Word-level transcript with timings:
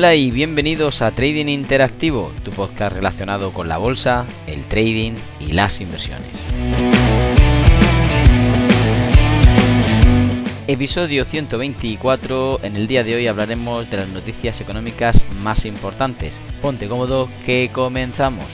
Hola 0.00 0.14
y 0.14 0.30
bienvenidos 0.30 1.02
a 1.02 1.10
Trading 1.10 1.48
Interactivo, 1.48 2.32
tu 2.42 2.52
podcast 2.52 2.96
relacionado 2.96 3.52
con 3.52 3.68
la 3.68 3.76
bolsa, 3.76 4.24
el 4.46 4.64
trading 4.64 5.12
y 5.38 5.52
las 5.52 5.82
inversiones. 5.82 6.26
Episodio 10.66 11.26
124, 11.26 12.60
en 12.62 12.76
el 12.76 12.86
día 12.86 13.04
de 13.04 13.14
hoy 13.14 13.26
hablaremos 13.26 13.90
de 13.90 13.98
las 13.98 14.08
noticias 14.08 14.62
económicas 14.62 15.22
más 15.42 15.66
importantes. 15.66 16.40
Ponte 16.62 16.88
cómodo 16.88 17.28
que 17.44 17.68
comenzamos. 17.70 18.46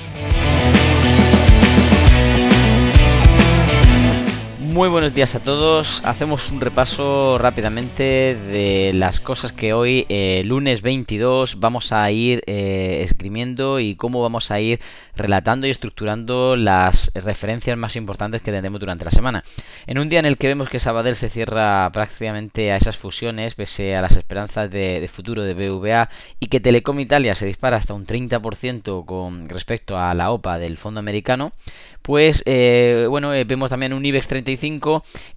Muy 4.76 4.90
buenos 4.90 5.14
días 5.14 5.34
a 5.34 5.40
todos. 5.40 6.02
Hacemos 6.04 6.52
un 6.52 6.60
repaso 6.60 7.38
rápidamente 7.38 8.36
de 8.36 8.92
las 8.94 9.20
cosas 9.20 9.50
que 9.50 9.72
hoy, 9.72 10.04
eh, 10.10 10.42
lunes 10.44 10.82
22, 10.82 11.60
vamos 11.60 11.92
a 11.92 12.10
ir 12.10 12.42
eh, 12.46 12.98
escribiendo 13.00 13.80
y 13.80 13.96
cómo 13.96 14.20
vamos 14.20 14.50
a 14.50 14.60
ir 14.60 14.80
relatando 15.14 15.66
y 15.66 15.70
estructurando 15.70 16.56
las 16.56 17.10
referencias 17.14 17.78
más 17.78 17.96
importantes 17.96 18.42
que 18.42 18.52
tendremos 18.52 18.78
durante 18.78 19.06
la 19.06 19.12
semana. 19.12 19.44
En 19.86 19.98
un 19.98 20.10
día 20.10 20.18
en 20.18 20.26
el 20.26 20.36
que 20.36 20.48
vemos 20.48 20.68
que 20.68 20.78
Sabadell 20.78 21.16
se 21.16 21.30
cierra 21.30 21.90
prácticamente 21.90 22.70
a 22.70 22.76
esas 22.76 22.98
fusiones, 22.98 23.54
pese 23.54 23.96
a 23.96 24.02
las 24.02 24.18
esperanzas 24.18 24.70
de, 24.70 25.08
futuro 25.10 25.42
de 25.42 25.54
BVA, 25.54 26.10
y 26.38 26.48
que 26.48 26.60
Telecom 26.60 27.00
Italia 27.00 27.34
se 27.34 27.46
dispara 27.46 27.78
hasta 27.78 27.94
un 27.94 28.06
30% 28.06 29.06
con 29.06 29.48
respecto 29.48 29.98
a 29.98 30.12
la 30.12 30.32
OPA 30.32 30.58
del 30.58 30.76
fondo 30.76 31.00
americano, 31.00 31.52
pues 32.02 32.42
eh, 32.44 33.06
bueno, 33.08 33.30
vemos 33.30 33.70
también 33.70 33.94
un 33.94 34.04
IBEX 34.04 34.28
35 34.28 34.65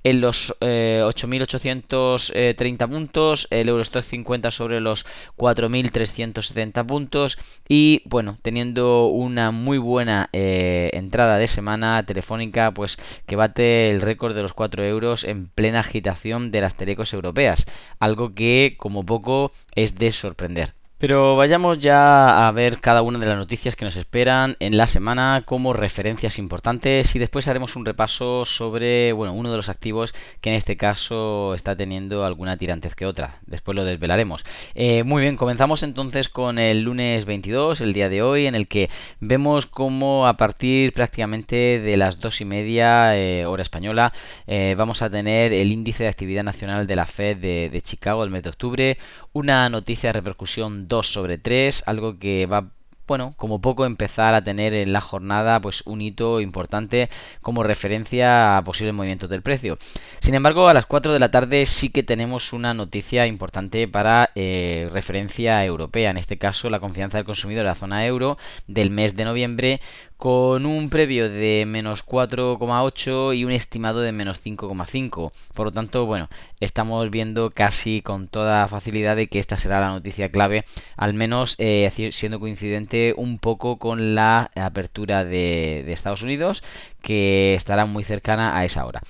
en 0.04 0.22
los 0.22 0.56
8.830 0.60 2.32
eh, 2.34 2.88
puntos, 2.88 3.48
el 3.52 3.70
Eurostock 3.70 4.04
50 4.04 4.52
sobre 4.52 4.82
los 4.82 5.06
4.370 5.38 6.86
puntos 6.86 7.38
y 7.68 8.02
bueno, 8.06 8.38
teniendo 8.42 9.08
una 9.08 9.52
muy 9.52 9.78
buena 9.78 10.30
eh, 10.34 10.90
entrada 10.94 11.38
de 11.38 11.48
semana 11.48 12.04
telefónica, 12.06 12.74
pues 12.74 12.98
que 13.26 13.36
bate 13.36 13.92
el 13.92 14.02
récord 14.02 14.36
de 14.36 14.42
los 14.42 14.54
4 14.54 14.84
euros 14.86 15.24
en 15.24 15.48
plena 15.48 15.82
agitación 15.82 16.52
de 16.52 16.62
las 16.62 16.76
telecos 16.76 17.14
europeas, 17.14 17.66
algo 18.00 18.34
que 18.34 18.76
como 18.78 19.06
poco 19.06 19.52
es 19.76 19.96
de 19.96 20.12
sorprender. 20.12 20.79
Pero 21.00 21.38
vayamos 21.38 21.80
ya 21.80 22.45
a 22.45 22.52
ver 22.52 22.81
cada 22.81 23.03
una 23.03 23.19
de 23.19 23.25
las 23.25 23.38
noticias 23.38 23.78
que 23.78 23.86
nos 23.86 23.95
esperan 23.95 24.58
en 24.59 24.75
la 24.75 24.86
semana 24.86 25.44
como 25.45 25.72
referencias 25.72 26.38
importantes 26.38 27.16
y 27.16 27.19
después 27.19 27.47
haremos 27.47 27.78
un 27.78 27.86
repaso 27.86 28.44
sobre 28.44 29.14
bueno, 29.14 29.31
uno 29.31 29.50
de 29.50 29.55
los 29.55 29.70
activos 29.70 30.14
que 30.42 30.50
en 30.50 30.58
este 30.58 30.75
caso 30.75 31.55
está 31.55 31.73
teniendo 31.77 32.25
alguna 32.25 32.58
tirantez 32.58 32.95
que 32.95 33.05
otra. 33.05 33.39
Después 33.45 33.77
lo 33.77 33.86
desvelaremos. 33.86 34.44
Eh, 34.75 35.03
muy 35.03 35.22
bien, 35.22 35.38
comenzamos 35.38 35.83
entonces 35.83 36.27
con 36.27 36.59
el 36.59 36.81
lunes 36.81 37.23
22, 37.23 37.80
el 37.80 37.94
día 37.94 38.09
de 38.09 38.22
hoy, 38.22 38.45
en 38.45 38.55
el 38.55 38.67
que 38.67 38.89
vemos 39.22 39.67
cómo 39.67 40.27
a 40.27 40.36
partir 40.36 40.92
prácticamente 40.92 41.80
de 41.80 41.95
las 41.95 42.20
dos 42.20 42.42
y 42.42 42.45
media 42.45 43.17
eh, 43.17 43.45
hora 43.45 43.61
española 43.61 44.11
eh, 44.47 44.75
vamos 44.77 45.02
a 45.02 45.09
tener 45.09 45.53
el 45.53 45.72
índice 45.72 46.03
de 46.03 46.09
actividad 46.09 46.44
nacional 46.44 46.88
de 46.88 46.97
la 46.97 47.05
Fed 47.05 47.38
de, 47.38 47.70
de 47.70 47.81
Chicago 47.81 48.25
el 48.25 48.31
mes 48.31 48.44
de 48.44 48.50
octubre, 48.50 48.97
una 49.31 49.70
noticia 49.70 50.09
de 50.09 50.14
repercusión 50.14 50.89
2 50.90 51.08
sobre 51.08 51.38
3, 51.38 51.84
algo 51.86 52.20
que 52.20 52.45
va 52.45 52.72
bueno, 53.09 53.34
como 53.38 53.59
poco 53.59 53.88
empezar 53.88 54.36
a 54.36 54.44
tener 54.44 54.76
en 54.76 54.94
la 54.94 55.02
jornada 55.02 55.59
pues 55.59 55.82
un 55.88 56.00
hito 56.00 56.40
importante 56.42 57.09
como 57.42 57.64
referencia 57.64 58.56
a 58.56 58.64
posibles 58.64 58.94
movimientos 58.94 59.32
del 59.32 59.42
precio. 59.42 59.80
Sin 60.20 60.36
embargo, 60.36 60.67
a 60.67 60.76
las 60.76 60.86
4 60.86 61.11
de 61.11 61.20
la 61.20 61.32
tarde 61.32 61.66
sí 61.66 61.89
que 61.89 62.04
tenemos 62.04 62.54
una 62.54 62.76
noticia 62.76 63.26
importante 63.26 63.88
para 63.88 64.30
eh, 64.36 64.88
referencia 64.94 65.66
europea, 65.66 66.11
en 66.11 66.17
este 66.17 66.38
caso 66.38 66.70
la 66.70 66.80
confianza 66.80 67.17
del 67.17 67.26
consumidor 67.26 67.64
de 67.64 67.70
la 67.70 67.76
zona 67.76 68.06
euro 68.06 68.38
del 68.67 68.92
mes 68.92 69.16
de 69.16 69.26
noviembre 69.26 69.82
con 70.20 70.66
un 70.66 70.90
previo 70.90 71.30
de 71.30 71.64
menos 71.66 72.06
4,8 72.06 73.38
y 73.38 73.46
un 73.46 73.54
estimado 73.54 74.02
de 74.02 74.12
menos 74.12 74.44
5,5. 74.44 75.32
Por 75.54 75.68
lo 75.68 75.72
tanto, 75.72 76.06
bueno, 76.06 76.28
estamos 76.60 77.10
viendo 77.10 77.52
casi 77.52 78.02
con 78.02 78.28
toda 78.28 78.68
facilidad 78.68 79.16
de 79.16 79.28
que 79.28 79.40
esta 79.40 79.58
será 79.58 79.80
la 79.80 79.88
noticia 79.88 80.30
clave, 80.30 80.66
al 80.98 81.14
menos 81.14 81.56
eh, 81.58 81.90
siendo 82.12 82.42
coincidente 82.42 83.14
un 83.16 83.40
poco 83.40 83.80
con 83.80 84.14
la 84.14 84.52
apertura 84.56 85.24
de, 85.24 85.84
de 85.86 85.94
Estados 85.94 86.22
Unidos, 86.22 86.64
que 87.02 87.54
estará 87.54 87.86
muy 87.86 88.04
cercana 88.04 88.58
a 88.58 88.66
esa 88.66 88.86
hora. 88.86 89.02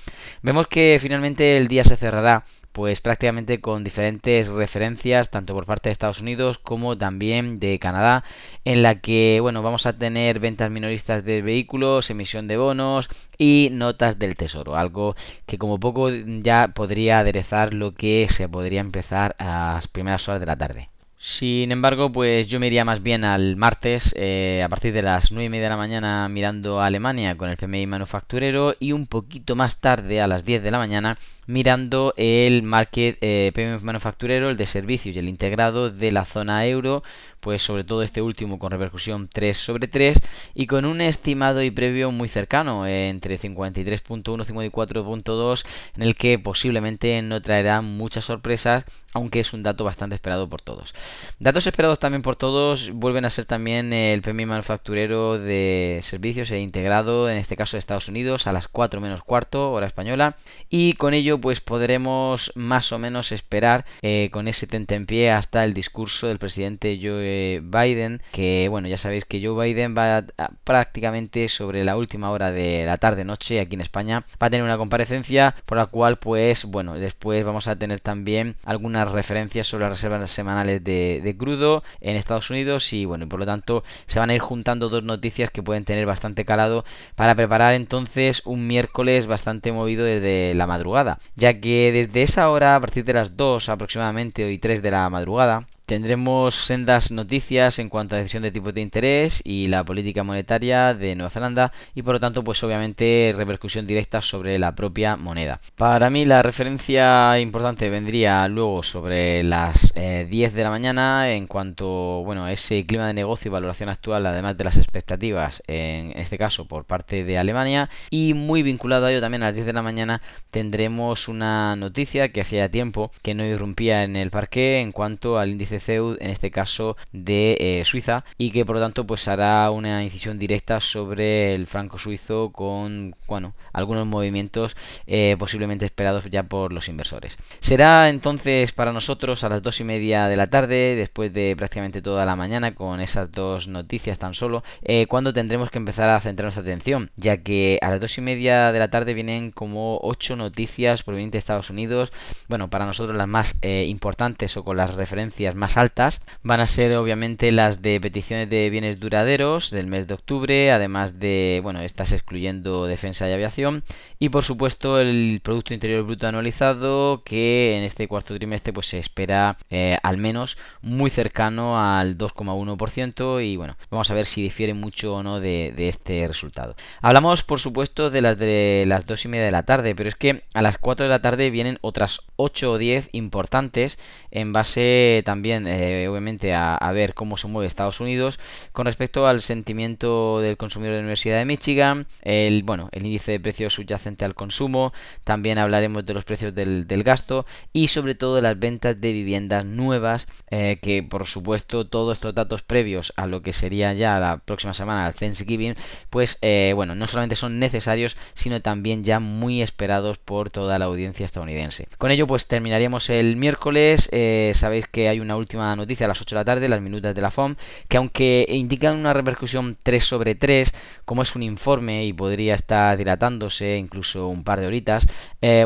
Vemos 0.44 0.68
que 0.68 1.00
finalmente 1.02 1.58
el 1.58 1.68
día 1.68 1.84
se 1.86 1.98
cerrará 1.98 2.46
pues 2.72 3.02
prácticamente 3.02 3.62
con 3.62 3.84
diferentes 3.84 4.50
referencias 4.50 5.30
tanto 5.30 5.54
por 5.54 5.66
parte 5.66 5.90
de 5.90 5.94
Estados 5.94 6.22
Unidos 6.22 6.60
como 6.60 6.98
también 6.98 7.60
de 7.60 7.80
Canadá 7.80 8.24
en 8.66 8.84
la 8.84 8.96
que 8.96 9.40
bueno 9.42 9.62
vamos 9.62 9.86
a 9.86 9.98
tener 9.98 10.40
ventas 10.40 10.70
minoristas 10.70 11.24
de 11.26 11.42
vehículos 11.42 12.10
emisión 12.10 12.48
de 12.48 12.58
bonos 12.58 13.10
y 13.38 13.70
notas 13.72 14.20
del 14.20 14.36
tesoro 14.36 14.76
algo 14.76 15.16
que 15.46 15.58
como 15.58 15.80
poco 15.80 16.10
ya 16.10 16.70
podría 16.74 17.20
aderezar 17.20 17.74
lo 17.74 17.94
que 17.94 18.28
se 18.30 18.48
podría 18.48 18.82
empezar 18.82 19.36
a 19.40 19.74
las 19.76 19.88
primeras 19.88 20.28
horas 20.28 20.40
de 20.40 20.46
la 20.46 20.58
tarde 20.58 20.88
sin 21.22 21.74
embargo, 21.74 22.14
pues 22.14 22.48
yo 22.48 22.62
me 22.62 22.68
iría 22.68 22.86
más 22.86 23.04
bien 23.04 23.26
al 23.26 23.58
martes, 23.58 24.16
eh, 24.18 24.62
a 24.64 24.70
partir 24.70 24.94
de 24.94 25.02
las 25.02 25.34
9 25.34 25.48
y 25.48 25.50
media 25.50 25.66
de 25.66 25.70
la 25.72 25.76
mañana, 25.76 26.30
mirando 26.30 26.80
a 26.80 26.86
Alemania 26.86 27.36
con 27.36 27.50
el 27.50 27.58
PMI 27.58 27.88
manufacturero 27.88 28.74
y 28.80 28.94
un 28.94 29.06
poquito 29.06 29.58
más 29.58 29.82
tarde, 29.82 30.22
a 30.22 30.28
las 30.28 30.46
10 30.46 30.64
de 30.64 30.72
la 30.72 30.78
mañana, 30.78 31.18
mirando 31.46 32.14
el 32.16 32.64
market 32.64 33.18
eh, 33.20 33.52
PMI 33.54 33.84
manufacturero, 33.84 34.50
el 34.50 34.56
de 34.56 34.66
servicios 34.66 35.14
y 35.14 35.20
el 35.20 35.28
integrado 35.28 35.90
de 35.90 36.14
la 36.14 36.24
zona 36.24 36.66
euro, 36.66 37.04
pues 37.40 37.64
sobre 37.64 37.84
todo 37.84 38.04
este 38.04 38.22
último 38.22 38.60
con 38.60 38.72
repercusión 38.72 39.30
3 39.32 39.58
sobre 39.58 39.88
3 39.88 40.20
y 40.56 40.68
con 40.68 40.86
un 40.86 41.02
estimado 41.02 41.64
y 41.64 41.72
previo 41.72 42.12
muy 42.12 42.30
cercano 42.30 42.86
entre 42.88 43.40
53.1 43.40 44.44
y 44.44 44.54
54.2 44.54 45.66
en 45.96 46.04
el 46.04 46.16
que 46.16 46.40
posiblemente 46.40 47.22
no 47.22 47.42
traerá 47.42 47.82
muchas 47.82 48.26
sorpresas 48.26 48.86
aunque 49.14 49.40
es 49.40 49.54
un 49.54 49.64
dato 49.64 49.84
bastante 49.84 50.16
esperado 50.16 50.48
por 50.50 50.62
todos. 50.62 50.94
Datos 51.40 51.66
esperados 51.66 52.00
también 52.00 52.22
por 52.22 52.36
todos 52.36 52.92
vuelven 52.92 53.26
a 53.26 53.30
ser 53.30 53.46
también 53.46 53.92
el 53.92 54.22
PMI 54.22 54.46
manufacturero 54.46 55.40
de 55.40 56.00
servicios 56.04 56.52
e 56.52 56.60
integrado 56.60 57.30
en 57.30 57.38
este 57.38 57.56
caso 57.56 57.76
de 57.76 57.80
Estados 57.80 58.08
Unidos 58.08 58.48
a 58.48 58.54
las 58.54 58.68
4 58.68 59.02
menos 59.02 59.24
cuarto 59.24 59.72
hora 59.72 59.88
española 59.88 60.36
y 60.70 60.94
con 60.94 61.14
ello 61.14 61.40
pues 61.40 61.62
podremos 61.62 62.52
más 62.56 62.92
o 62.92 63.00
menos 63.00 63.32
esperar 63.32 63.86
eh, 64.02 64.30
con 64.32 64.48
ese 64.48 64.68
tente 64.68 64.96
en 64.96 65.06
pie 65.06 65.32
hasta 65.32 65.64
el 65.64 65.74
discurso 65.74 66.28
del 66.28 66.40
presidente 66.40 67.00
Joe 67.02 67.29
Biden, 67.64 68.22
que 68.32 68.68
bueno, 68.70 68.88
ya 68.88 68.98
sabéis 68.98 69.26
que 69.26 69.44
Joe 69.44 69.66
Biden 69.66 69.96
va 69.98 70.26
prácticamente 70.64 71.48
sobre 71.50 71.84
la 71.84 71.98
última 71.98 72.32
hora 72.32 72.52
de 72.52 72.86
la 72.86 72.98
tarde-noche 72.98 73.60
aquí 73.60 73.76
en 73.76 73.82
España, 73.82 74.26
va 74.42 74.48
a 74.48 74.50
tener 74.50 74.64
una 74.64 74.78
comparecencia 74.78 75.56
por 75.66 75.78
la 75.78 75.88
cual 75.88 76.18
pues 76.18 76.66
bueno, 76.66 76.96
después 76.96 77.46
vamos 77.46 77.68
a 77.68 77.76
tener 77.76 78.00
también 78.00 78.56
algunas 78.66 79.12
referencias 79.12 79.68
sobre 79.68 79.86
las 79.86 79.94
reservas 79.94 80.32
semanales 80.32 80.84
de, 80.84 81.22
de 81.24 81.38
crudo 81.38 81.84
en 82.02 82.16
Estados 82.16 82.50
Unidos 82.50 82.94
y 82.94 83.06
bueno, 83.06 83.26
y 83.26 83.28
por 83.28 83.40
lo 83.40 83.46
tanto 83.46 83.84
se 84.06 84.20
van 84.20 84.30
a 84.30 84.36
ir 84.36 84.42
juntando 84.42 84.90
dos 84.90 85.04
noticias 85.04 85.52
que 85.52 85.64
pueden 85.64 85.86
tener 85.86 86.06
bastante 86.06 86.46
calado 86.46 86.86
para 87.16 87.36
preparar 87.36 87.74
entonces 87.74 88.42
un 88.46 88.68
miércoles 88.68 89.28
bastante 89.28 89.72
movido 89.72 90.04
desde 90.04 90.54
la 90.56 90.68
madrugada 90.68 91.20
ya 91.36 91.60
que 91.60 91.92
desde 91.92 92.24
esa 92.24 92.50
hora, 92.50 92.76
a 92.76 92.80
partir 92.80 93.06
de 93.06 93.14
las 93.14 93.36
2 93.38 93.70
aproximadamente, 93.70 94.44
hoy 94.44 94.58
3 94.60 94.82
de 94.82 94.92
la 94.92 95.10
madrugada, 95.10 95.64
Tendremos 95.90 96.54
sendas 96.54 97.12
noticias 97.12 97.80
en 97.80 97.90
cuanto 97.90 98.14
a 98.14 98.20
decisión 98.20 98.44
de 98.44 98.52
tipos 98.52 98.76
de 98.76 98.82
interés 98.82 99.42
y 99.44 99.70
la 99.70 99.84
política 99.84 100.24
monetaria 100.24 100.94
de 100.94 101.16
Nueva 101.16 101.32
Zelanda 101.32 101.74
y 101.96 102.04
por 102.04 102.14
lo 102.14 102.20
tanto 102.20 102.44
pues 102.44 102.64
obviamente 102.64 103.34
repercusión 103.36 103.88
directa 103.88 104.22
sobre 104.22 104.60
la 104.60 104.76
propia 104.76 105.16
moneda. 105.16 105.60
Para 105.76 106.12
mí 106.12 106.26
la 106.26 106.44
referencia 106.44 107.40
importante 107.40 107.90
vendría 107.90 108.48
luego 108.48 108.84
sobre 108.84 109.42
las 109.42 109.92
10 109.96 109.96
eh, 109.96 110.56
de 110.56 110.64
la 110.64 110.70
mañana 110.70 111.32
en 111.32 111.48
cuanto 111.48 112.24
bueno 112.24 112.46
a 112.46 112.52
ese 112.52 112.86
clima 112.86 113.08
de 113.08 113.16
negocio 113.16 113.50
y 113.50 113.54
valoración 113.54 113.90
actual 113.90 114.28
además 114.28 114.56
de 114.58 114.66
las 114.66 114.78
expectativas 114.78 115.64
en 115.66 116.16
este 116.20 116.38
caso 116.38 116.68
por 116.68 116.86
parte 116.86 117.24
de 117.24 117.40
Alemania 117.40 117.90
y 118.12 118.36
muy 118.36 118.62
vinculado 118.62 119.08
a 119.08 119.12
ello 119.12 119.22
también 119.22 119.42
a 119.42 119.48
las 119.48 119.56
10 119.56 119.66
de 119.66 119.74
la 119.74 119.82
mañana 119.82 120.22
tendremos 120.52 121.28
una 121.28 121.76
noticia 121.76 122.32
que 122.32 122.42
hacía 122.42 122.70
tiempo 122.70 123.10
que 123.24 123.34
no 123.34 123.44
irrumpía 123.44 124.04
en 124.04 124.16
el 124.16 124.30
parque 124.30 124.82
en 124.82 124.92
cuanto 124.92 125.40
al 125.40 125.50
índice 125.50 125.79
CEUD, 125.80 126.18
en 126.20 126.30
este 126.30 126.52
caso 126.52 126.98
de 127.12 127.58
eh, 127.60 127.86
Suiza, 127.86 128.24
y 128.38 128.52
que 128.52 128.66
por 128.66 128.76
lo 128.76 128.82
tanto 128.82 129.06
pues 129.06 129.28
hará 129.28 129.70
una 129.72 130.04
incisión 130.04 130.40
directa 130.40 130.80
sobre 130.80 131.56
el 131.56 131.68
franco 131.68 131.98
suizo 131.98 132.52
con 132.52 133.16
bueno, 133.28 133.54
algunos 133.74 134.08
movimientos 134.08 134.76
eh, 135.08 135.36
posiblemente 135.40 135.86
esperados 135.86 136.26
ya 136.30 136.44
por 136.44 136.74
los 136.74 136.88
inversores. 136.88 137.38
Será 137.60 138.10
entonces 138.10 138.72
para 138.72 138.94
nosotros 138.94 139.44
a 139.44 139.50
las 139.50 139.62
dos 139.62 139.80
y 139.80 139.84
media 139.84 140.28
de 140.28 140.38
la 140.38 140.50
tarde, 140.50 140.96
después 140.96 141.34
de 141.34 141.56
prácticamente 141.58 142.02
toda 142.02 142.26
la 142.26 142.36
mañana, 142.36 142.76
con 142.76 143.02
esas 143.02 143.32
dos 143.32 143.68
noticias 143.68 144.20
tan 144.20 144.34
solo, 144.34 144.64
eh, 144.84 145.06
cuando 145.08 145.34
tendremos 145.34 145.70
que 145.70 145.78
empezar 145.78 146.10
a 146.10 146.20
centrar 146.20 146.46
nuestra 146.46 146.64
atención, 146.64 147.12
ya 147.16 147.38
que 147.38 147.80
a 147.82 147.90
las 147.90 148.00
dos 148.00 148.18
y 148.18 148.22
media 148.22 148.72
de 148.72 148.80
la 148.80 148.90
tarde 148.90 149.14
vienen 149.14 149.52
como 149.52 150.00
ocho 150.02 150.36
noticias 150.36 151.04
provenientes 151.04 151.34
de 151.34 151.40
Estados 151.40 151.70
Unidos, 151.70 152.12
bueno, 152.48 152.70
para 152.70 152.86
nosotros 152.86 153.18
las 153.18 153.28
más 153.28 153.58
importantes 153.62 154.58
o 154.58 154.64
con 154.64 154.78
las 154.78 154.96
referencias 154.96 155.56
más 155.56 155.69
altas 155.78 156.22
van 156.44 156.60
a 156.60 156.68
ser 156.68 156.96
obviamente 156.96 157.52
las 157.52 157.82
de 157.82 158.00
peticiones 158.00 158.50
de 158.50 158.70
bienes 158.70 159.00
duraderos 159.00 159.72
del 159.72 159.88
mes 159.88 160.08
de 160.08 160.14
octubre, 160.14 160.72
además 160.72 161.20
de, 161.20 161.60
bueno, 161.64 161.82
estas 161.82 162.12
excluyendo 162.12 162.86
defensa 162.86 163.30
y 163.30 163.34
aviación, 163.34 163.84
y 164.20 164.30
por 164.30 164.44
supuesto 164.44 165.00
el 165.00 165.42
Producto 165.44 165.74
Interior 165.74 166.04
Bruto 166.04 166.28
anualizado 166.28 167.24
que 167.24 167.78
en 167.78 167.84
este 167.84 168.08
cuarto 168.08 168.36
trimestre 168.36 168.74
pues 168.74 168.88
se 168.88 169.00
espera 169.00 169.58
eh, 169.70 169.98
al 170.04 170.18
menos 170.18 170.58
muy 170.82 171.10
cercano 171.10 171.82
al 171.82 172.18
2,1% 172.18 173.46
y 173.46 173.58
bueno, 173.58 173.78
vamos 173.90 174.10
a 174.12 174.14
ver 174.14 174.26
si 174.26 174.42
difiere 174.42 174.74
mucho 174.74 175.16
o 175.16 175.24
no 175.24 175.40
de, 175.40 175.74
de 175.76 175.90
este 175.90 176.28
resultado. 176.28 176.76
Hablamos 177.02 177.44
por 177.44 177.60
supuesto 177.60 178.10
de 178.10 178.22
las 178.22 178.38
de 178.38 178.84
las 178.88 179.06
dos 179.06 179.26
y 179.26 179.28
media 179.28 179.46
de 179.46 179.52
la 179.52 179.64
tarde, 179.64 179.96
pero 179.96 180.10
es 180.10 180.16
que 180.16 180.44
a 180.54 180.62
las 180.62 180.78
4 180.78 181.06
de 181.06 181.10
la 181.10 181.22
tarde 181.22 181.50
vienen 181.50 181.80
otras 181.82 182.22
8 182.36 182.72
o 182.72 182.78
10 182.78 183.10
importantes 183.12 183.98
en 184.32 184.54
base 184.54 185.24
también 185.26 185.49
eh, 185.52 186.08
obviamente 186.10 186.54
a, 186.54 186.92
ver 186.94 187.14
cómo 187.14 187.38
se 187.38 187.48
mueve 187.48 187.68
Estados 187.68 188.00
Unidos. 188.00 188.40
Con 188.72 188.86
respecto 188.86 189.28
al 189.28 189.42
sentimiento 189.42 190.40
del 190.42 190.58
consumidor 190.58 190.94
de 190.94 190.98
la 190.98 191.04
Universidad 191.04 191.38
de 191.38 191.46
Michigan, 191.46 192.08
el 192.22 192.64
bueno, 192.64 192.90
el 192.92 193.06
índice 193.06 193.34
de 193.34 193.40
precios 193.40 193.74
subyacente 193.74 194.26
al 194.26 194.36
consumo, 194.36 194.94
también 195.24 195.58
hablaremos 195.58 196.06
de 196.06 196.14
los 196.14 196.26
precios 196.26 196.54
del, 196.54 196.86
gasto 197.04 197.46
y 197.72 197.88
sobre 197.88 198.14
todo 198.14 198.42
las 198.42 198.60
ventas 198.60 199.00
de 199.00 199.14
viviendas 199.14 199.64
nuevas 199.64 200.28
eh, 200.52 200.78
que 200.82 201.02
por 201.02 201.26
supuesto 201.28 201.88
todos 201.88 202.18
estos 202.18 202.36
datos 202.36 202.62
previos 202.62 203.14
a 203.16 203.26
lo 203.26 203.42
que 203.42 203.54
sería 203.54 203.94
ya 203.94 204.20
la 204.20 204.38
próxima 204.38 204.74
semana 204.74 205.06
al 205.06 205.14
Thanksgiving 205.14 205.76
pues 206.10 206.38
eh, 206.42 206.74
bueno 206.76 206.94
no 206.94 207.08
solamente 207.08 207.38
son 207.38 207.58
necesarios 207.58 208.18
sino 208.34 208.62
también 208.62 209.06
ya 209.06 209.22
muy 209.22 209.62
esperados 209.62 210.18
por 210.18 210.52
toda 210.52 210.78
la 210.78 210.86
audiencia 210.86 211.26
estadounidense. 211.26 211.88
Con 211.98 212.12
ello 212.12 212.28
pues 212.28 212.48
terminaríamos 212.48 213.10
el 213.10 213.38
miércoles. 213.38 214.10
Sabéis 214.54 214.88
que 214.88 215.10
hay 215.10 215.20
una 215.20 215.34
última 215.40 215.76
noticia 215.76 216.06
a 216.06 216.10
las 216.10 216.22
8 216.22 216.36
de 216.36 216.40
la 216.40 216.46
tarde 216.46 216.70
las 216.70 216.82
minutas 216.82 217.16
de 217.16 217.22
la 217.22 217.32
FOM 217.32 217.56
que 217.88 217.98
aunque 217.98 218.46
indican 218.50 218.98
una 218.98 219.14
repercusión 219.14 219.78
3 219.82 220.04
sobre 220.04 220.36
3 220.36 220.74
como 221.06 221.22
es 221.22 221.36
un 221.36 221.44
informe 221.44 222.06
y 222.06 222.14
podría 222.14 222.54
estar 222.54 222.98
dilatándose 222.98 223.78
incluso 223.78 224.28
un 224.28 224.44
par 224.44 224.60
de 224.60 224.68
horitas 224.68 225.08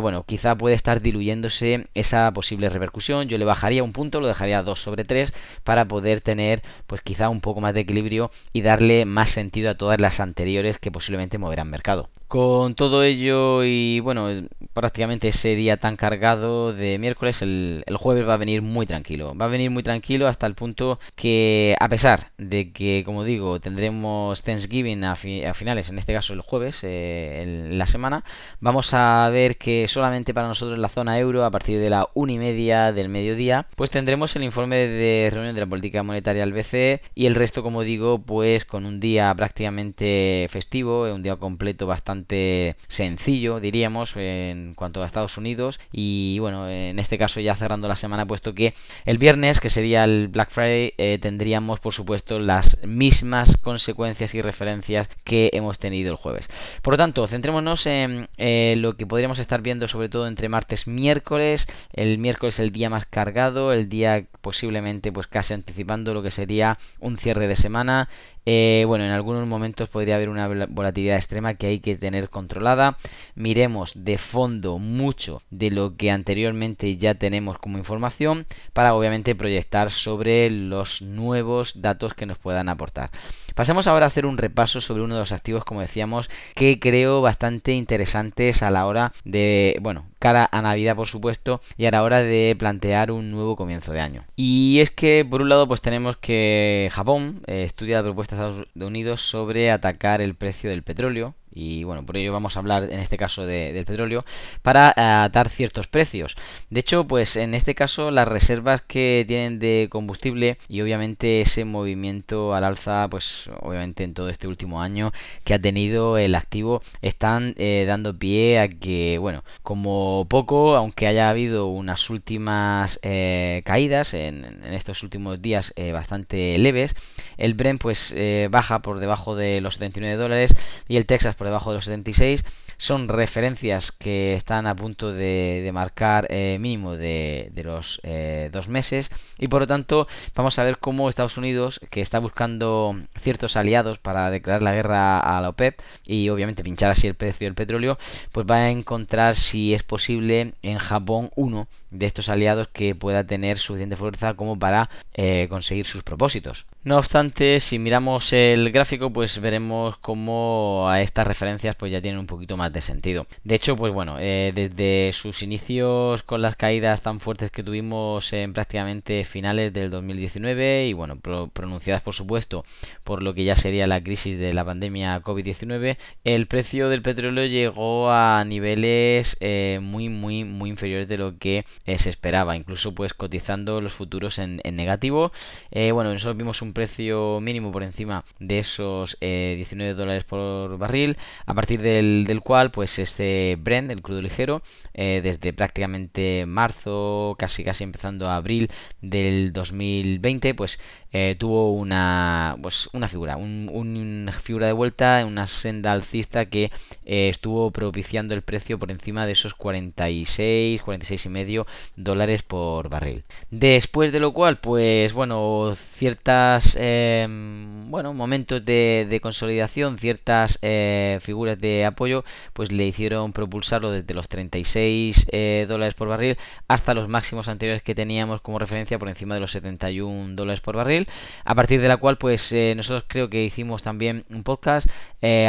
bueno 0.01 0.23
quizá 0.23 0.55
puede 0.55 0.75
estar 0.75 1.01
diluyéndose 1.01 1.87
esa 1.93 2.31
posible 2.31 2.69
repercusión 2.69 3.27
yo 3.27 3.37
le 3.37 3.45
bajaría 3.45 3.83
un 3.83 3.93
punto 3.93 4.21
lo 4.21 4.27
dejaría 4.27 4.63
2 4.63 4.81
sobre 4.81 5.03
3 5.03 5.33
para 5.63 5.85
poder 5.85 6.21
tener 6.21 6.61
pues 6.87 7.01
quizá 7.01 7.29
un 7.29 7.41
poco 7.41 7.61
más 7.61 7.73
de 7.73 7.81
equilibrio 7.81 8.31
y 8.53 8.61
darle 8.61 9.05
más 9.05 9.29
sentido 9.29 9.71
a 9.71 9.75
todas 9.75 9.99
las 9.99 10.19
anteriores 10.19 10.79
que 10.79 10.91
posiblemente 10.91 11.37
moverán 11.37 11.69
mercado. 11.69 12.09
Con 12.27 12.73
todo 12.75 13.03
ello 13.03 13.63
y 13.63 13.99
bueno, 13.99 14.27
prácticamente 14.73 15.27
ese 15.29 15.55
día 15.55 15.77
tan 15.77 15.95
cargado 15.95 16.73
de 16.73 16.97
miércoles, 16.97 17.41
el, 17.41 17.83
jueves 17.97 18.27
va 18.27 18.33
a 18.33 18.37
venir 18.37 18.61
muy 18.61 18.85
tranquilo. 18.85 19.35
Va 19.35 19.45
a 19.45 19.49
venir 19.49 19.69
muy 19.69 19.83
tranquilo 19.83 20.27
hasta 20.27 20.47
el 20.47 20.55
punto 20.55 20.99
que 21.15 21.75
a 21.79 21.87
pesar 21.89 22.31
de 22.37 22.71
que, 22.71 23.03
como 23.05 23.23
digo, 23.23 23.59
tendremos 23.59 24.41
Thanksgiving 24.41 25.03
a, 25.05 25.15
finales, 25.15 25.89
en 25.89 25.99
este 25.99 26.13
caso 26.13 26.33
el 26.33 26.41
jueves, 26.41 26.83
eh, 26.83 27.41
en 27.43 27.77
la 27.77 27.87
semana, 27.87 28.23
vamos 28.59 28.93
a 28.93 29.29
ver 29.31 29.57
que 29.57 29.87
solamente 29.87 30.33
para 30.33 30.47
nosotros 30.47 30.75
en 30.75 30.81
la 30.81 30.89
zona 30.89 31.19
euro, 31.19 31.45
a 31.45 31.51
partir 31.51 31.79
de 31.79 31.89
la 31.89 32.09
una 32.13 32.33
y 32.33 32.37
media 32.37 32.91
del 32.91 33.09
mediodía, 33.09 33.67
pues 33.75 33.89
tendremos 33.89 34.35
el 34.35 34.43
informe 34.43 34.87
de 34.87 35.29
reunión 35.31 35.55
de 35.55 35.61
la 35.61 35.67
política 35.67 36.03
monetaria 36.03 36.43
al 36.43 36.53
BCE 36.53 37.01
y 37.15 37.25
el 37.27 37.35
resto, 37.35 37.63
como 37.63 37.83
digo, 37.83 38.19
pues 38.19 38.65
con 38.65 38.85
un 38.85 38.99
día 38.99 39.33
prácticamente 39.35 40.47
festivo, 40.49 41.03
un 41.13 41.23
día 41.23 41.35
completo 41.35 41.87
bastante 41.87 42.75
sencillo, 42.87 43.59
diríamos, 43.59 44.15
en 44.63 44.73
cuanto 44.73 45.03
a 45.03 45.05
Estados 45.05 45.37
Unidos. 45.37 45.79
Y 45.91 46.39
bueno, 46.39 46.69
en 46.69 46.99
este 46.99 47.17
caso 47.17 47.39
ya 47.39 47.55
cerrando 47.55 47.87
la 47.87 47.95
semana, 47.95 48.25
puesto 48.25 48.53
que 48.53 48.73
el 49.05 49.17
viernes, 49.17 49.59
que 49.59 49.69
sería 49.69 50.03
el 50.03 50.27
Black 50.27 50.49
Friday, 50.49 50.93
eh, 50.97 51.19
tendríamos 51.21 51.79
por 51.79 51.93
supuesto 51.93 52.39
las 52.39 52.79
mismas 52.85 53.57
consecuencias 53.57 54.33
y 54.35 54.41
referencias 54.41 55.09
que 55.23 55.49
hemos 55.53 55.79
tenido 55.79 56.11
el 56.11 56.17
jueves. 56.17 56.49
Por 56.81 56.93
lo 56.93 56.97
tanto, 56.97 57.27
centrémonos 57.27 57.85
en 57.85 58.27
eh, 58.37 58.75
lo 58.77 58.95
que 58.95 59.05
podríamos 59.05 59.39
estar 59.39 59.61
viendo 59.61 59.87
sobre 59.87 60.09
todo 60.09 60.27
entre 60.27 60.49
martes 60.49 60.87
y 60.87 60.91
miércoles. 60.91 61.67
El 61.93 62.17
miércoles 62.17 62.59
el 62.59 62.71
día 62.71 62.89
más 62.89 63.05
cargado, 63.05 63.73
el 63.73 63.89
día 63.89 64.25
posiblemente 64.41 65.11
pues 65.11 65.27
casi 65.27 65.53
anticipando 65.53 66.13
lo 66.13 66.21
que 66.21 66.31
sería 66.31 66.77
un 66.99 67.17
cierre 67.17 67.47
de 67.47 67.55
semana 67.55 68.09
eh, 68.45 68.83
bueno, 68.87 69.05
en 69.05 69.11
algunos 69.11 69.47
momentos 69.47 69.89
podría 69.89 70.15
haber 70.15 70.29
una 70.29 70.47
volatilidad 70.67 71.17
extrema 71.17 71.53
que 71.53 71.67
hay 71.67 71.79
que 71.79 71.95
tener 71.95 72.29
controlada. 72.29 72.97
Miremos 73.35 73.93
de 73.95 74.17
fondo 74.17 74.79
mucho 74.79 75.41
de 75.49 75.71
lo 75.71 75.95
que 75.95 76.11
anteriormente 76.11 76.97
ya 76.97 77.15
tenemos 77.15 77.57
como 77.57 77.77
información 77.77 78.45
para 78.73 78.93
obviamente 78.95 79.35
proyectar 79.35 79.91
sobre 79.91 80.49
los 80.49 81.01
nuevos 81.01 81.81
datos 81.81 82.13
que 82.13 82.25
nos 82.25 82.37
puedan 82.37 82.69
aportar. 82.69 83.11
Pasamos 83.55 83.85
ahora 83.85 84.05
a 84.05 84.07
hacer 84.07 84.25
un 84.25 84.37
repaso 84.37 84.81
sobre 84.81 85.03
uno 85.03 85.13
de 85.13 85.21
los 85.21 85.31
activos, 85.31 85.63
como 85.63 85.81
decíamos, 85.81 86.29
que 86.55 86.79
creo 86.79 87.21
bastante 87.21 87.73
interesantes 87.73 88.63
a 88.63 88.71
la 88.71 88.87
hora 88.87 89.13
de, 89.25 89.77
bueno, 89.81 90.05
cara 90.17 90.49
a 90.51 90.61
Navidad 90.61 90.95
por 90.95 91.07
supuesto, 91.07 91.61
y 91.77 91.85
a 91.85 91.91
la 91.91 92.01
hora 92.01 92.23
de 92.23 92.55
plantear 92.57 93.11
un 93.11 93.29
nuevo 93.29 93.55
comienzo 93.55 93.91
de 93.91 93.99
año. 93.99 94.23
Y 94.35 94.79
es 94.79 94.89
que 94.89 95.25
por 95.29 95.41
un 95.41 95.49
lado 95.49 95.67
pues 95.67 95.81
tenemos 95.81 96.17
que 96.17 96.89
Japón 96.91 97.41
eh, 97.45 97.63
estudia 97.63 97.97
la 97.97 98.03
propuesta 98.03 98.32
Estados 98.33 98.67
Unidos 98.75 99.21
sobre 99.21 99.71
atacar 99.71 100.21
el 100.21 100.35
precio 100.35 100.69
del 100.69 100.83
petróleo 100.83 101.35
y 101.53 101.83
bueno, 101.83 102.05
por 102.05 102.17
ello 102.17 102.33
vamos 102.33 102.55
a 102.55 102.59
hablar 102.59 102.83
en 102.83 102.99
este 102.99 103.17
caso 103.17 103.45
de, 103.45 103.73
del 103.73 103.85
petróleo 103.85 104.25
para 104.61 104.93
eh, 104.95 105.01
atar 105.01 105.49
ciertos 105.49 105.87
precios. 105.87 106.35
De 106.69 106.79
hecho, 106.79 107.05
pues 107.05 107.35
en 107.35 107.53
este 107.53 107.75
caso 107.75 108.11
las 108.11 108.27
reservas 108.27 108.81
que 108.81 109.23
tienen 109.27 109.59
de 109.59 109.87
combustible 109.89 110.57
y 110.67 110.81
obviamente 110.81 111.41
ese 111.41 111.65
movimiento 111.65 112.55
al 112.55 112.63
alza, 112.63 113.07
pues 113.09 113.49
obviamente 113.61 114.03
en 114.03 114.13
todo 114.13 114.29
este 114.29 114.47
último 114.47 114.81
año 114.81 115.13
que 115.43 115.53
ha 115.53 115.59
tenido 115.59 116.17
el 116.17 116.35
activo 116.35 116.81
están 117.01 117.53
eh, 117.57 117.85
dando 117.87 118.17
pie 118.17 118.59
a 118.59 118.67
que, 118.67 119.17
bueno, 119.19 119.43
como 119.61 120.25
poco, 120.29 120.75
aunque 120.75 121.07
haya 121.07 121.29
habido 121.29 121.67
unas 121.67 122.09
últimas 122.09 122.99
eh, 123.03 123.61
caídas 123.65 124.13
en, 124.13 124.43
estos 124.73 125.03
últimos 125.03 125.41
días 125.41 125.73
bastante 125.93 126.57
leves, 126.57 126.95
el 127.37 127.53
Brent 127.53 127.81
pues 127.81 128.13
baja 128.49 128.81
por 128.81 128.99
debajo 128.99 129.35
de 129.35 129.61
los 129.61 129.75
79 129.75 130.15
dólares 130.15 130.55
y 130.87 130.97
el 130.97 131.05
Texas 131.05 131.35
debajo 131.45 131.71
de 131.71 131.77
los 131.77 131.85
76 131.85 132.43
son 132.83 133.07
referencias 133.07 133.93
que 133.93 134.33
están 134.33 134.67
a 134.67 134.75
punto 134.75 135.13
de, 135.13 135.69
marcar 135.73 136.27
eh, 136.29 136.57
mínimo 136.59 136.97
de, 136.97 137.49
los 137.63 138.01
eh, 138.03 138.49
dos 138.51 138.67
meses 138.67 139.09
y 139.39 139.47
por 139.47 139.61
lo 139.61 139.67
tanto 139.67 140.05
vamos 140.35 140.59
a 140.59 140.65
ver 140.65 140.79
cómo 140.79 141.07
Estados 141.07 141.37
Unidos 141.37 141.79
que 141.89 142.01
está 142.01 142.19
buscando 142.19 142.97
ciertos 143.21 143.55
aliados 143.55 143.99
para 143.99 144.29
declarar 144.29 144.63
la 144.63 144.73
guerra 144.73 145.19
a 145.19 145.39
la 145.39 145.47
OPEP 145.47 145.79
y 146.05 146.27
obviamente 146.27 146.61
pinchar 146.61 146.91
así 146.91 147.07
el 147.07 147.15
precio 147.15 147.47
del 147.47 147.55
petróleo 147.55 147.97
pues 148.33 148.45
va 148.45 148.57
a 148.57 148.69
encontrar 148.69 149.37
si 149.37 149.73
es 149.73 149.83
posible 149.83 150.53
en 150.61 150.77
Japón 150.77 151.31
uno 151.37 151.69
de 151.93 152.07
estos 152.07 152.27
aliados 152.27 152.67
que 152.67 152.95
pueda 152.95 153.23
tener 153.23 153.57
suficiente 153.59 153.95
fuerza 153.95 154.33
como 154.33 154.57
para 154.57 154.89
eh, 155.13 155.47
conseguir 155.49 155.85
sus 155.85 156.03
propósitos. 156.03 156.65
No 156.83 156.97
obstante, 156.97 157.59
si 157.59 157.79
miramos 157.79 158.33
el 158.33 158.71
gráfico, 158.71 159.13
pues 159.13 159.39
veremos 159.39 159.97
cómo 159.97 160.89
a 160.89 161.01
estas 161.01 161.27
referencias 161.27 161.75
pues 161.75 161.91
ya 161.91 162.01
tienen 162.01 162.19
un 162.19 162.27
poquito 162.27 162.57
más 162.57 162.72
sentido. 162.81 163.27
De 163.43 163.55
hecho, 163.55 163.75
pues 163.75 163.93
bueno, 163.93 164.17
eh, 164.19 164.51
desde 164.53 165.11
sus 165.13 165.41
inicios 165.43 166.23
con 166.23 166.41
las 166.41 166.55
caídas 166.55 167.01
tan 167.01 167.19
fuertes 167.19 167.51
que 167.51 167.63
tuvimos 167.63 168.33
en 168.33 168.53
prácticamente 168.53 169.25
finales 169.25 169.73
del 169.73 169.89
2019 169.89 170.87
y 170.87 170.93
bueno, 170.93 171.17
pronunciadas 171.19 172.01
por 172.01 172.13
supuesto 172.13 172.65
por 173.03 173.21
lo 173.21 173.33
que 173.33 173.43
ya 173.43 173.55
sería 173.55 173.87
la 173.87 174.01
crisis 174.01 174.37
de 174.37 174.53
la 174.53 174.65
pandemia 174.65 175.21
COVID-19, 175.21 175.97
el 176.23 176.47
precio 176.47 176.89
del 176.89 177.01
petróleo 177.01 177.45
llegó 177.45 178.11
a 178.11 178.43
niveles 178.45 179.37
eh, 179.39 179.79
muy 179.81 180.09
muy 180.09 180.43
muy 180.43 180.69
inferiores 180.69 181.07
de 181.07 181.17
lo 181.17 181.37
que 181.37 181.65
eh, 181.85 181.97
se 181.97 182.09
esperaba, 182.09 182.55
incluso 182.55 182.95
pues 182.95 183.13
cotizando 183.13 183.81
los 183.81 183.93
futuros 183.93 184.39
en, 184.39 184.61
negativo. 184.63 185.31
Bueno, 185.71 186.13
nosotros 186.13 186.37
vimos 186.37 186.61
un 186.61 186.73
precio 186.73 187.39
mínimo 187.41 187.71
por 187.71 187.83
encima 187.83 188.23
de 188.39 188.59
esos 188.59 189.17
19 189.19 189.91
eh, 189.91 189.93
dólares 189.93 190.23
por 190.23 190.77
barril, 190.77 191.17
a 191.45 191.53
partir 191.53 191.81
del, 191.81 192.41
cual 192.43 192.62
pues 192.71 192.99
este 192.99 193.57
Brent, 193.59 193.91
el 193.91 194.01
crudo 194.01 194.21
ligero, 194.21 194.61
desde 194.93 195.53
prácticamente 195.53 196.45
marzo, 196.45 197.35
casi 197.37 197.63
casi 197.63 197.83
empezando 197.83 198.29
a 198.29 198.35
abril 198.35 198.69
del 199.01 199.51
2020, 199.53 200.53
pues 200.53 200.79
eh, 201.15 201.35
tuvo 201.37 201.71
una, 201.73 202.57
pues, 202.59 202.89
una 202.91 203.07
figura, 203.07 203.37
un, 203.37 203.69
una 203.71 204.31
figura 204.31 204.65
de 204.65 204.73
vuelta, 204.73 205.23
una 205.27 205.45
senda 205.45 205.91
alcista 205.91 206.45
que 206.47 206.71
eh, 207.05 207.29
estuvo 207.29 207.69
propiciando 207.69 208.33
el 208.33 208.41
precio 208.41 208.79
por 208.79 208.89
encima 208.89 209.27
de 209.27 209.33
esos 209.33 209.53
46, 209.53 210.81
46 210.81 211.25
y 211.27 211.29
medio 211.29 211.67
dólares 211.95 212.41
por 212.41 212.89
barril. 212.89 213.23
Después 213.51 214.11
de 214.11 214.19
lo 214.19 214.33
cual, 214.33 214.57
pues 214.57 215.13
bueno, 215.13 215.75
ciertas 215.75 216.75
em, 216.79 217.91
bueno, 217.91 218.15
momentos 218.15 218.65
de, 218.65 219.19
consolidación, 219.21 219.99
ciertas 219.99 220.57
eh, 220.63 221.19
figuras 221.21 221.61
de 221.61 221.85
apoyo, 221.85 222.25
pues 222.53 222.71
le 222.71 222.85
hicieron 222.85 223.33
propulsarlo 223.33 223.91
desde 223.91 224.13
los 224.13 224.27
36 224.27 225.27
eh, 225.31 225.65
dólares 225.67 225.95
por 225.95 226.07
barril 226.07 226.37
hasta 226.67 226.93
los 226.93 227.07
máximos 227.07 227.47
anteriores 227.47 227.83
que 227.83 227.95
teníamos 227.95 228.41
como 228.41 228.59
referencia 228.59 228.99
por 228.99 229.09
encima 229.09 229.35
de 229.35 229.41
los 229.41 229.51
71 229.51 230.35
dólares 230.35 230.61
por 230.61 230.75
barril, 230.75 231.07
a 231.43 231.55
partir 231.55 231.81
de 231.81 231.87
la 231.87 231.97
cual 231.97 232.17
pues 232.17 232.51
eh, 232.51 232.73
nosotros 232.75 233.05
creo 233.07 233.29
que 233.29 233.43
hicimos 233.43 233.81
también 233.83 234.25
un 234.29 234.43
podcast 234.43 234.87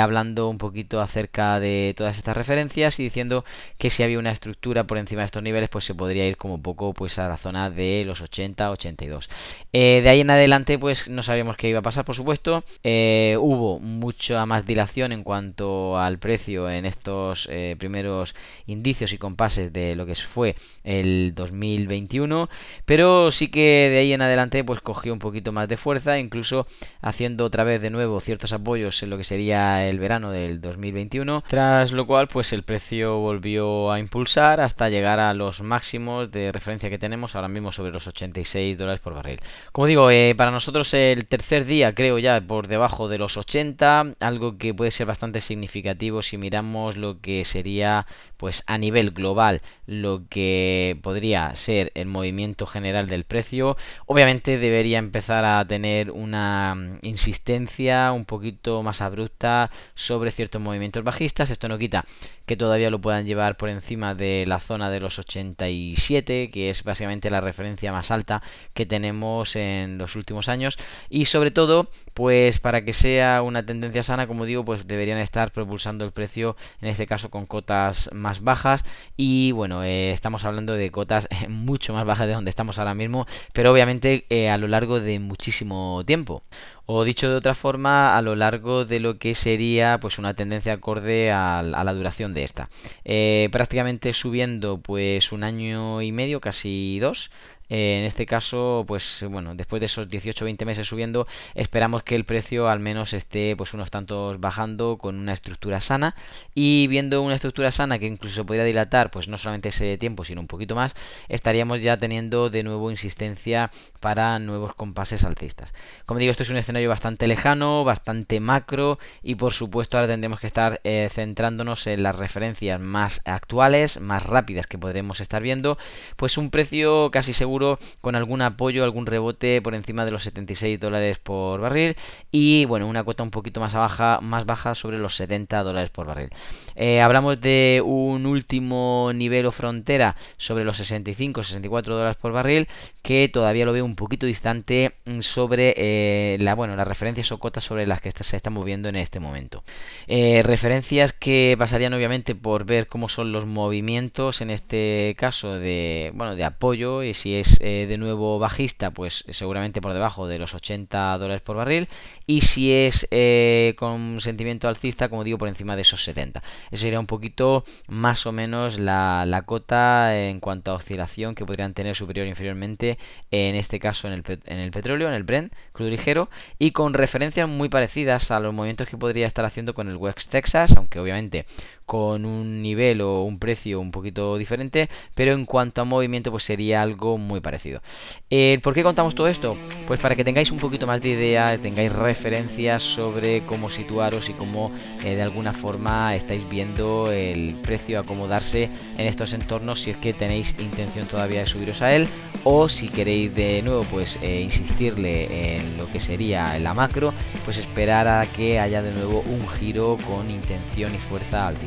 hablando 0.00 0.49
un 0.49 0.58
poquito 0.58 1.00
acerca 1.00 1.58
de 1.58 1.94
todas 1.96 2.16
estas 2.16 2.37
referencias 2.37 3.00
y 3.00 3.02
diciendo 3.02 3.44
que 3.76 3.90
si 3.90 4.04
había 4.04 4.20
una 4.20 4.30
estructura 4.30 4.84
por 4.84 4.99
encima 4.99 5.23
de 5.23 5.26
estos 5.26 5.42
niveles 5.42 5.68
pues 5.68 5.84
se 5.84 5.96
podría 5.96 6.28
ir 6.28 6.37
como 6.37 6.62
poco 6.62 6.94
pues 6.94 7.18
a 7.18 7.26
la 7.26 7.37
zona 7.37 7.70
de 7.70 8.04
los 8.06 8.20
80, 8.20 8.70
82. 8.70 9.28
de 9.73 10.08
ahí 10.08 10.20
en 10.20 10.30
adelante 10.30 10.78
pues 10.78 11.08
no 11.08 11.25
sabíamos 11.25 11.56
qué 11.56 11.68
iba 11.68 11.80
a 11.80 11.82
pasar 11.82 12.04
por 12.04 12.14
supuesto, 12.14 12.62
hubo 12.84 13.80
mucha 13.80 14.46
más 14.46 14.64
dilación 14.64 15.11
en 15.11 15.25
cuanto 15.25 15.99
al 15.99 16.18
precio 16.18 16.70
en 16.70 16.87
estos 16.94 17.48
eh, 17.50 17.76
primeros 17.78 18.34
indicios 18.66 19.12
y 19.12 19.18
compases 19.18 19.72
de 19.72 19.96
lo 19.96 20.06
que 20.06 20.14
fue 20.14 20.56
el 20.84 21.32
2021, 21.34 22.48
pero 22.84 23.30
sí 23.30 23.48
que 23.48 23.88
de 23.90 23.98
ahí 23.98 24.12
en 24.12 24.22
adelante 24.22 24.64
pues 24.64 24.80
cogió 24.80 25.12
un 25.12 25.18
poquito 25.18 25.52
más 25.52 25.68
de 25.68 25.76
fuerza, 25.76 26.18
incluso 26.18 26.66
haciendo 27.00 27.44
otra 27.44 27.64
vez 27.64 27.82
de 27.82 27.90
nuevo 27.90 28.20
ciertos 28.20 28.52
apoyos 28.52 29.02
en 29.02 29.10
lo 29.10 29.18
que 29.18 29.24
sería 29.24 29.88
el 29.88 29.98
verano 29.98 30.30
del 30.30 30.60
2021, 30.60 31.44
tras 31.48 31.92
lo 31.92 32.06
cual 32.06 32.28
pues 32.28 32.52
el 32.52 32.62
precio 32.62 33.18
volvió 33.18 33.92
a 33.92 33.98
impulsar 33.98 34.60
hasta 34.60 34.88
llegar 34.88 35.18
a 35.20 35.34
los 35.34 35.62
máximos 35.62 36.30
de 36.30 36.52
referencia 36.52 36.90
que 36.90 36.98
tenemos 36.98 37.34
ahora 37.34 37.48
mismo 37.48 37.72
sobre 37.72 37.92
los 37.92 38.06
86 38.06 38.78
dólares 38.78 39.00
por 39.00 39.14
barril. 39.14 39.40
Como 39.72 39.86
digo, 39.86 40.10
eh, 40.10 40.34
para 40.36 40.50
nosotros 40.50 40.94
el 40.94 41.26
tercer 41.26 41.64
día 41.64 41.94
creo 41.94 42.18
ya 42.18 42.40
por 42.40 42.68
debajo 42.68 43.08
de 43.08 43.18
los 43.18 43.36
80, 43.36 44.14
algo 44.20 44.58
que 44.58 44.72
puede 44.74 44.90
ser 44.90 45.06
bastante 45.06 45.40
significativo 45.40 46.22
si 46.22 46.38
miramos 46.38 46.84
lo 46.93 47.21
que 47.21 47.45
sería 47.45 48.07
pues 48.37 48.62
a 48.67 48.76
nivel 48.79 49.12
global 49.12 49.62
lo 49.87 50.23
que 50.29 50.99
podría 51.03 51.55
ser 51.57 51.93
el 51.95 52.07
movimiento 52.07 52.67
general 52.67 53.09
del 53.09 53.25
precio. 53.25 53.76
Obviamente 54.07 54.59
debería 54.59 54.99
empezar 54.99 55.45
a 55.45 55.64
tener 55.67 56.11
una 56.11 56.75
mm, 56.75 56.99
insistencia 57.03 58.12
un 58.12 58.25
poquito 58.25 58.83
más 58.83 59.00
abrupta 59.00 59.71
sobre 59.95 60.31
ciertos 60.31 60.61
movimientos 60.61 61.05
bajistas. 61.05 61.50
Esto 61.50 61.69
no 61.69 61.79
quita 61.79 62.05
que 62.47 62.57
todavía 62.57 62.91
lo 62.91 63.00
puedan 63.00 63.25
llevar 63.25 63.57
por 63.57 63.71
encima 63.71 64.14
de 64.14 64.45
la 64.47 64.61
zona 64.61 64.91
de 64.91 65.00
los 65.00 65.19
87 65.19 66.50
que 66.53 66.69
es 66.71 66.85
básicamente 66.85 67.31
la 67.31 67.41
referencia 67.41 67.93
más 67.93 68.11
alta 68.11 68.43
que 68.75 68.85
tenemos 68.85 69.57
en 69.57 69.97
los 69.99 70.17
últimos 70.17 70.49
años. 70.49 70.79
Y 71.09 71.26
sobre 71.26 71.50
todo 71.50 71.88
pues 72.12 72.59
para 72.59 72.85
que 72.85 72.93
sea 72.93 73.43
una 73.43 73.64
tendencia 73.64 74.03
sana 74.03 74.26
como 74.26 74.45
digo 74.45 74.64
pues 74.64 74.87
deberían 74.87 75.19
estar 75.19 75.50
propulsando 75.53 76.05
el 76.05 76.12
precio 76.12 76.57
en 76.81 76.88
este 76.88 77.07
caso 77.07 77.31
con 77.31 77.47
cotas 77.47 78.11
más 78.12 78.43
bajas. 78.43 78.85
Y 79.16 79.52
bueno 79.52 79.83
eh, 79.83 80.12
estamos 80.12 80.45
hablando 80.45 80.75
de 80.75 80.90
cotas 80.90 81.28
mucho 81.49 81.93
más 81.93 82.04
bajas 82.04 82.26
de 82.26 82.35
donde 82.35 82.50
estamos 82.50 82.78
ahora 82.78 82.95
mismo 82.95 83.26
pero 83.52 83.73
obviamente 83.73 84.25
eh, 84.31 84.50
a 84.50 84.59
lo 84.59 84.69
largo 84.69 85.00
de 85.00 85.19
muchísimo 85.19 86.02
tiempo. 86.07 86.43
O 86.87 87.04
dicho 87.04 87.31
de 87.31 87.37
otra 87.37 87.54
forma 87.54 88.14
a 88.14 88.21
lo 88.21 88.37
largo 88.37 88.85
de 88.85 89.00
lo 89.00 89.19
que 89.19 89.35
sería 89.35 89.99
pues 90.00 90.19
una 90.19 90.35
tendencia 90.35 90.75
acorde 90.75 91.31
a, 91.33 91.62
la 91.62 91.95
duración 91.95 92.35
de 92.35 92.45
esta. 92.45 92.69
Eh, 93.04 93.49
prácticamente 93.52 94.12
subiendo 94.12 94.78
pues 94.78 95.33
un 95.33 95.45
año 95.45 96.02
y 96.02 96.12
medio 96.12 96.40
casi 96.40 96.99
dos 97.00 97.31
eh, 97.68 97.99
en 97.99 98.04
este 98.04 98.26
caso, 98.26 98.85
pues 98.87 99.25
bueno, 99.28 99.54
después 99.54 99.80
de 99.80 99.87
esos 99.87 100.09
18-20 100.09 100.64
meses 100.64 100.87
subiendo, 100.87 101.26
esperamos 101.54 102.02
que 102.02 102.14
el 102.14 102.25
precio 102.25 102.68
al 102.68 102.80
menos 102.80 103.12
esté 103.12 103.56
pues 103.56 103.75
unos 103.75 103.90
tantos 103.90 104.40
bajando 104.40 104.99
con 104.99 105.16
una 105.16 105.33
estructura 105.33 105.80
sana 105.80 106.14
y 106.54 106.87
viendo 106.88 107.23
una 107.23 107.35
estructura 107.35 107.73
sana 107.73 107.99
que 107.99 108.06
incluso 108.06 108.37
se 108.37 108.44
podría 108.44 108.64
dilatar, 108.64 109.11
pues 109.11 109.28
no 109.28 109.38
solamente 109.38 109.71
ese 109.71 109.97
tiempo, 109.99 110.25
sino 110.25 110.40
un 110.40 110.47
poquito 110.47 110.75
más, 110.75 110.94
estaríamos 111.28 111.83
ya 111.83 111.97
teniendo 111.97 112.50
de 112.50 112.62
nuevo 112.62 112.90
insistencia 112.90 113.71
para 114.00 114.38
nuevos 114.38 114.75
compases 114.75 115.25
alcistas. 115.25 115.73
Como 116.04 116.21
digo, 116.21 116.30
esto 116.30 116.42
es 116.42 116.50
un 116.50 116.56
escenario 116.59 116.88
bastante 116.88 117.26
lejano, 117.26 117.85
bastante 117.85 118.40
macro 118.40 118.99
y 119.23 119.37
por 119.37 119.52
supuesto 119.52 119.97
ahora 119.97 120.09
tendremos 120.09 120.40
que 120.40 120.47
estar 120.47 120.80
eh, 120.85 121.09
centrándonos 121.11 121.87
en 121.87 122.02
las 122.02 122.16
referencias 122.16 122.80
más 122.80 123.23
actuales, 123.25 124.00
más 124.00 124.25
rápidas 124.25 124.66
que 124.66 124.78
podremos 124.78 125.21
estar 125.21 125.42
viendo, 125.42 125.78
pues 126.16 126.37
un 126.37 126.50
precio 126.50 127.11
casi 127.11 127.33
seguro 127.33 127.53
con 128.00 128.14
algún 128.14 128.42
apoyo, 128.42 128.84
algún 128.84 129.06
rebote 129.06 129.61
por 129.62 129.75
encima 129.75 130.04
de 130.04 130.11
los 130.11 130.23
76 130.25 130.78
dólares 130.80 131.18
por 131.18 131.61
barril 131.61 131.96
y 132.30 132.64
bueno, 132.64 132.87
una 132.87 133.04
cuota 133.04 133.23
un 133.23 133.30
poquito 133.30 133.61
más 133.61 133.75
baja, 133.75 134.20
más 134.20 134.46
baja 134.46 134.75
sobre 134.75 134.99
los 134.99 135.16
70 135.16 135.62
dólares 135.62 135.90
por 135.90 136.06
barril. 136.06 136.30
Eh, 136.76 137.00
hablamos 137.00 137.40
de 137.40 137.82
un 137.84 138.26
último 138.26 139.12
nivel 139.14 139.46
o 139.46 139.52
frontera 139.52 140.16
sobre 140.37 140.64
los 140.64 140.80
65-64 140.80 141.82
dólares 141.82 142.16
por 142.16 142.32
barril 142.32 142.68
que 143.02 143.28
todavía 143.28 143.66
lo 143.66 143.73
veo 143.73 143.84
un 143.84 143.96
poquito 143.96 144.26
distante 144.26 144.94
mm, 145.04 145.20
sobre 145.20 145.75
eh, 145.76 146.37
la, 146.40 146.54
bueno, 146.54 146.75
las 146.76 146.88
referencias 146.88 147.30
o 147.32 147.38
cotas 147.38 147.64
sobre 147.64 147.87
las 147.87 148.00
que 148.00 148.11
se 148.11 148.37
está 148.37 148.50
moviendo 148.50 148.88
en 148.88 148.96
este 148.96 149.20
momento. 149.20 149.62
Eh, 150.06 150.42
referencias 150.42 151.12
que 151.12 151.54
pasarían 151.58 151.94
obviamente 151.94 152.34
por 152.34 152.64
ver 152.64 152.87
cómo 152.87 153.08
son 153.08 153.32
los 153.32 153.46
movimientos 153.46 154.40
en 154.40 154.50
este 154.50 155.14
caso 155.18 155.58
de, 155.58 156.12
bueno, 156.14 156.37
de 156.37 156.44
apoyo 156.44 157.02
y 157.02 157.14
si 157.14 157.34
eh, 157.60 157.86
de 157.88 157.98
nuevo 157.98 158.38
bajista, 158.38 158.90
pues 158.90 159.24
seguramente 159.30 159.80
por 159.80 159.92
debajo 159.92 160.26
de 160.26 160.38
los 160.38 160.54
80 160.54 161.18
dólares 161.18 161.42
por 161.42 161.56
barril. 161.56 161.88
Y 162.26 162.42
si 162.42 162.72
es 162.72 163.06
eh, 163.10 163.74
con 163.76 164.20
sentimiento 164.20 164.68
alcista, 164.68 165.08
como 165.08 165.24
digo, 165.24 165.38
por 165.38 165.48
encima 165.48 165.76
de 165.76 165.82
esos 165.82 166.04
70. 166.04 166.42
Eso 166.70 166.82
sería 166.82 167.00
un 167.00 167.06
poquito 167.06 167.64
más 167.88 168.26
o 168.26 168.32
menos 168.32 168.78
la, 168.78 169.24
la 169.26 169.42
cota 169.42 170.18
en 170.18 170.40
cuanto 170.40 170.70
a 170.70 170.74
oscilación 170.74 171.34
que 171.34 171.44
podrían 171.44 171.74
tener 171.74 171.94
superior 171.94 172.26
o 172.26 172.30
inferiormente, 172.30 172.98
en 173.30 173.54
este 173.54 173.78
caso 173.78 174.08
en 174.08 174.14
el, 174.14 174.40
en 174.46 174.58
el 174.58 174.70
petróleo, 174.70 175.08
en 175.08 175.14
el 175.14 175.24
Brent, 175.24 175.52
crudo 175.72 175.90
ligero, 175.90 176.28
y 176.58 176.70
con 176.70 176.94
referencias 176.94 177.48
muy 177.48 177.68
parecidas 177.68 178.30
a 178.30 178.40
los 178.40 178.54
movimientos 178.54 178.88
que 178.88 178.96
podría 178.96 179.26
estar 179.26 179.44
haciendo 179.44 179.74
con 179.74 179.88
el 179.88 179.96
West 179.96 180.30
Texas, 180.30 180.74
aunque 180.76 181.00
obviamente 181.00 181.46
con 181.87 182.25
un 182.25 182.62
nivel 182.62 183.00
o 183.00 183.23
un 183.23 183.38
precio 183.38 183.81
un 183.81 183.91
poquito 183.91 184.37
diferente, 184.38 184.88
pero 185.14 185.33
en 185.33 185.45
cuanto 185.45 185.81
a 185.81 185.85
movimiento 185.85 186.31
pues 186.31 186.45
sería 186.45 186.83
algo 186.83 187.19
muy 187.19 187.41
parecido. 187.41 187.83
Eh, 188.31 188.59
¿Por 188.62 188.75
qué 188.75 188.83
contamos 188.83 189.14
todo 189.14 189.29
esto? 189.29 189.57
Pues 189.87 190.00
para 190.00 190.17
que 190.17 190.25
tengáis 190.25 190.50
un 190.50 190.59
poquito 190.59 190.87
más 190.87 191.00
de 191.03 191.11
idea, 191.11 191.59
tengáis 191.59 191.93
referencias 191.93 192.83
sobre 192.83 193.43
cómo 193.43 193.71
situaros 193.71 194.29
y 194.29 194.33
cómo 194.33 194.73
eh, 195.05 195.14
de 195.14 195.23
alguna 195.23 195.53
forma 195.53 196.14
estáis 196.14 196.49
viendo 196.49 197.11
el 197.11 197.55
precio 197.62 197.99
acomodarse 197.99 198.69
en 198.99 199.07
estos 199.07 199.33
entornos 199.33 199.81
si 199.81 199.91
es 199.91 199.97
que 199.97 200.12
tenéis 200.12 200.55
intención 200.59 201.07
todavía 201.07 201.41
de 201.41 201.47
subiros 201.47 201.83
a 201.83 201.95
él 201.95 202.09
o 202.45 202.69
si 202.69 202.88
queréis 202.88 203.35
de 203.35 203.62
nuevo 203.62 203.85
pues 203.85 204.19
eh, 204.23 204.41
insistirle 204.41 205.57
en 205.57 205.76
lo 205.76 205.91
que 205.91 206.00
sería 206.00 206.59
la 206.59 206.75
macro 206.75 207.12
pues 207.45 207.59
esperar 207.59 208.07
a 208.07 208.26
que 208.26 208.61
haya 208.61 208.83
de 208.83 208.93
nuevo 208.93 209.25
un 209.26 209.49
giro 209.49 209.97
con 210.07 210.31
intención 210.31 210.95
y 210.95 210.99
fuerza 210.99 211.49
alta 211.49 211.64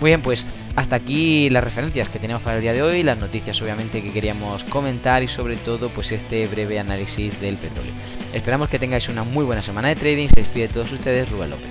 muy 0.00 0.10
bien, 0.10 0.20
pues 0.20 0.46
hasta 0.74 0.96
aquí 0.96 1.48
las 1.50 1.64
referencias 1.64 2.08
que 2.08 2.18
tenemos 2.18 2.42
para 2.42 2.56
el 2.56 2.62
día 2.62 2.72
de 2.72 2.82
hoy, 2.82 3.02
las 3.02 3.18
noticias 3.18 3.60
obviamente 3.62 4.02
que 4.02 4.12
queríamos 4.12 4.64
comentar 4.64 5.22
y 5.22 5.28
sobre 5.28 5.56
todo 5.56 5.88
pues 5.88 6.12
este 6.12 6.46
breve 6.46 6.78
análisis 6.78 7.40
del 7.40 7.56
petróleo. 7.56 7.92
Esperamos 8.34 8.68
que 8.68 8.78
tengáis 8.78 9.08
una 9.08 9.24
muy 9.24 9.44
buena 9.44 9.62
semana 9.62 9.88
de 9.88 9.96
trading, 9.96 10.28
se 10.28 10.42
despide 10.42 10.68
de 10.68 10.74
todos 10.74 10.92
ustedes 10.92 11.28
Rubén 11.30 11.50
López. 11.50 11.70